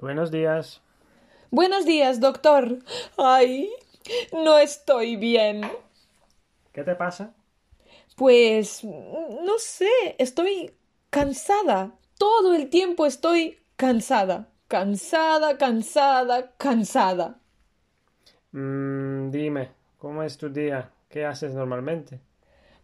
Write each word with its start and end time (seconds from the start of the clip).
Buenos 0.00 0.30
días. 0.30 0.80
Buenos 1.50 1.84
días, 1.84 2.20
doctor. 2.20 2.78
Ay, 3.16 3.70
no 4.32 4.58
estoy 4.58 5.16
bien. 5.16 5.62
¿Qué 6.72 6.84
te 6.84 6.94
pasa? 6.94 7.34
Pues 8.16 8.84
no 8.84 9.58
sé, 9.58 10.16
estoy 10.18 10.72
cansada. 11.10 11.92
Todo 12.18 12.54
el 12.54 12.68
tiempo 12.70 13.06
estoy 13.06 13.58
cansada. 13.76 14.48
Cansada, 14.68 15.56
cansada, 15.58 16.52
cansada. 16.58 17.40
Mm, 18.52 19.30
dime, 19.30 19.70
¿cómo 19.98 20.22
es 20.22 20.36
tu 20.36 20.48
día? 20.50 20.90
¿Qué 21.08 21.24
haces 21.24 21.54
normalmente? 21.54 22.20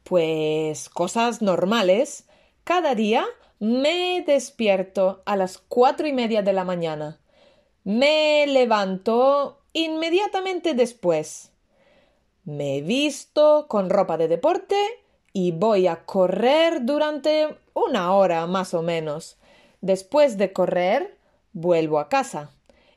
Pues 0.05 0.89
cosas 0.89 1.43
normales. 1.43 2.29
Cada 2.65 2.95
día 2.95 3.27
me 3.59 4.25
despierto 4.27 5.23
a 5.27 5.37
las 5.37 5.59
cuatro 5.59 6.07
y 6.07 6.15
media 6.15 6.41
de 6.41 6.55
la 6.55 6.65
mañana. 6.65 7.21
Me 7.85 8.47
levanto 8.47 9.61
inmediatamente 9.75 10.73
después. 10.73 11.53
Me 12.45 12.81
visto 12.81 13.67
con 13.69 13.91
ropa 13.91 14.17
de 14.17 14.29
deporte 14.29 14.77
y 15.35 15.53
voy 15.53 15.87
a 15.87 16.07
correr 16.07 16.87
durante 16.87 17.55
una 17.75 18.15
hora 18.15 18.47
más 18.47 18.73
o 18.73 18.81
menos. 18.81 19.37
Después 19.83 20.39
de 20.39 20.55
correr, 20.55 21.19
vuelvo 21.53 21.99
a 21.99 22.09
casa. 22.09 22.51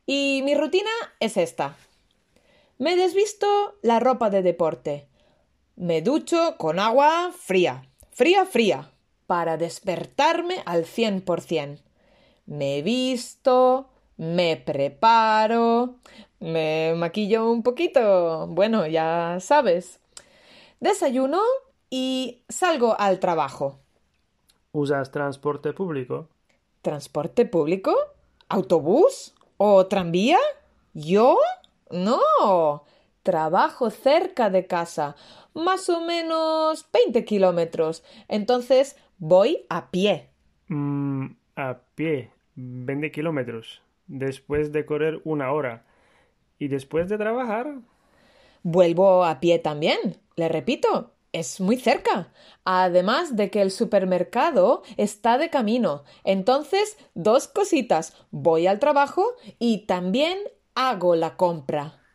Y 0.06 0.44
mi 0.46 0.56
rutina 0.56 0.92
es 1.20 1.36
esta. 1.36 1.76
Me 2.78 2.96
desvisto 2.96 3.76
la 3.82 4.00
ropa 4.00 4.30
de 4.30 4.44
deporte. 4.44 5.10
Me 5.76 6.02
ducho 6.02 6.56
con 6.58 6.80
agua 6.80 7.34
fría, 7.38 7.84
fría, 8.12 8.46
fría, 8.46 8.92
para 9.28 9.58
despertarme 9.58 10.64
al 10.66 10.86
cien 10.86 11.22
por 11.22 11.42
cien. 11.42 11.82
Me 12.46 12.82
visto, 12.82 13.90
me 14.16 14.58
preparo, 14.58 15.96
me 16.40 16.94
maquillo 16.96 17.52
un 17.52 17.62
poquito, 17.62 18.48
bueno, 18.48 18.88
ya 18.88 19.38
sabes. 19.40 20.00
Desayuno 20.80 21.42
y 21.90 22.44
salgo 22.50 22.96
al 23.00 23.20
trabajo. 23.20 23.80
¿Usas 24.72 25.12
transporte 25.12 25.74
público? 25.74 26.30
¿Transporte 26.82 27.46
público? 27.46 27.96
¿Autobús? 28.50 29.34
¿O 29.58 29.88
tranvía? 29.88 30.38
¿Yo? 30.94 31.38
No. 31.92 32.84
Trabajo 33.28 33.90
cerca 33.90 34.50
de 34.50 34.68
casa, 34.68 35.18
más 35.54 35.90
o 35.90 36.00
menos 36.00 36.88
20 36.94 37.26
kilómetros. 37.26 38.02
Entonces 38.30 38.96
voy 39.18 39.66
a 39.68 39.92
pie. 39.92 40.30
Mm, 40.70 41.26
a 41.58 41.78
pie. 41.96 42.32
20 42.56 43.12
kilómetros. 43.12 43.82
Después 44.08 44.72
de 44.72 44.86
correr 44.86 45.20
una 45.26 45.52
hora. 45.52 45.84
¿Y 46.58 46.70
después 46.70 47.10
de 47.10 47.18
trabajar? 47.18 47.80
Vuelvo 48.64 49.26
a 49.26 49.42
pie 49.42 49.60
también. 49.60 50.00
Le 50.38 50.48
repito, 50.48 51.12
es 51.34 51.60
muy 51.60 51.76
cerca. 51.76 52.32
Además 52.64 53.36
de 53.36 53.52
que 53.52 53.62
el 53.62 53.72
supermercado 53.72 54.84
está 54.96 55.38
de 55.38 55.50
camino. 55.50 56.06
Entonces, 56.24 56.98
dos 57.14 57.50
cositas. 57.50 58.16
Voy 58.32 58.68
al 58.68 58.80
trabajo 58.80 59.26
y 59.60 59.86
también 59.86 60.38
hago 60.76 61.18
la 61.18 61.36
compra. 61.36 62.07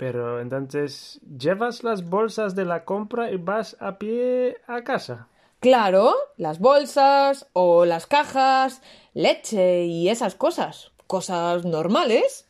Pero 0.00 0.40
entonces, 0.40 1.20
¿llevas 1.38 1.84
las 1.84 2.08
bolsas 2.08 2.54
de 2.54 2.64
la 2.64 2.86
compra 2.86 3.30
y 3.30 3.36
vas 3.36 3.76
a 3.80 3.98
pie 3.98 4.56
a 4.66 4.82
casa? 4.82 5.28
Claro, 5.60 6.14
las 6.38 6.58
bolsas 6.58 7.50
o 7.52 7.84
las 7.84 8.06
cajas, 8.06 8.80
leche 9.12 9.84
y 9.84 10.08
esas 10.08 10.34
cosas. 10.34 10.92
Cosas 11.06 11.66
normales. 11.66 12.48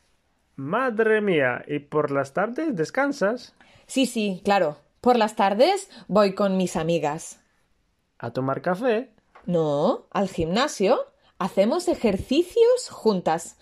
Madre 0.54 1.20
mía, 1.20 1.64
¿y 1.66 1.80
por 1.80 2.12
las 2.12 2.34
tardes 2.34 2.76
descansas? 2.76 3.52
Sí, 3.88 4.06
sí, 4.06 4.42
claro. 4.44 4.76
Por 5.00 5.16
las 5.16 5.34
tardes 5.34 5.90
voy 6.06 6.36
con 6.36 6.56
mis 6.56 6.76
amigas. 6.76 7.40
¿A 8.20 8.30
tomar 8.30 8.62
café? 8.62 9.10
No, 9.44 10.06
al 10.12 10.28
gimnasio. 10.28 11.00
Hacemos 11.40 11.88
ejercicios 11.88 12.90
juntas. 12.90 13.58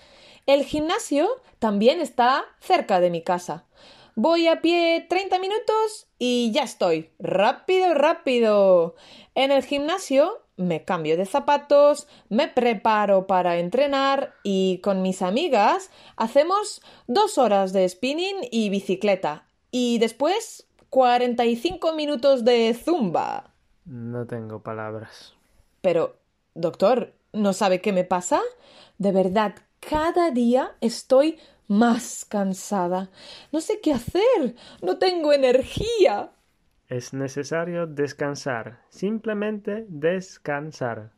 El 0.49 0.65
gimnasio 0.65 1.29
también 1.59 2.01
está 2.01 2.43
cerca 2.59 3.01
de 3.01 3.11
mi 3.11 3.21
casa. 3.21 3.67
Voy 4.15 4.47
a 4.47 4.63
pie 4.63 5.05
30 5.07 5.39
minutos 5.41 6.07
y 6.19 6.53
ya 6.53 6.63
estoy. 6.63 7.11
Rápido, 7.19 7.93
rápido. 7.93 8.95
En 9.35 9.53
el 9.53 9.63
gimnasio 9.63 10.41
me 10.57 10.87
cambio 10.87 11.19
de 11.19 11.27
zapatos, 11.27 12.09
me 12.31 12.49
preparo 12.49 13.27
para 13.27 13.59
entrenar 13.59 14.33
y 14.43 14.81
con 14.83 15.03
mis 15.03 15.21
amigas 15.21 15.91
hacemos 16.17 16.81
dos 17.07 17.37
horas 17.37 17.75
de 17.75 17.87
spinning 17.87 18.37
y 18.51 18.71
bicicleta. 18.71 19.47
Y 19.71 19.99
después 19.99 20.67
45 20.89 21.93
minutos 21.93 22.47
de 22.47 22.73
zumba. 22.73 23.53
No 23.85 24.27
tengo 24.27 24.63
palabras. 24.63 25.35
Pero, 25.83 26.17
doctor, 26.55 27.13
¿no 27.35 27.53
sabe 27.53 27.83
qué 27.83 27.93
me 27.93 28.05
pasa? 28.05 28.41
De 28.97 29.13
verdad, 29.13 29.55
cada 29.81 30.31
día 30.31 30.77
estoy 30.81 31.39
más 31.67 32.25
cansada. 32.25 33.11
No 33.53 33.61
sé 33.61 33.81
qué 33.81 33.93
hacer. 33.93 34.57
No 34.83 34.99
tengo 34.99 35.33
energía. 35.33 36.33
Es 36.89 37.13
necesario 37.13 37.87
descansar. 37.87 38.83
Simplemente 38.89 39.85
descansar. 39.89 41.13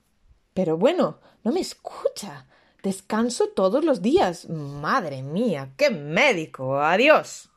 Pero 0.53 0.77
bueno, 0.77 1.21
no 1.45 1.53
me 1.53 1.61
escucha. 1.61 2.47
Descanso 2.83 3.51
todos 3.51 3.85
los 3.85 4.03
días. 4.03 4.49
Madre 4.49 5.23
mía, 5.23 5.73
qué 5.77 5.91
médico. 5.91 6.81
Adiós. 6.81 7.51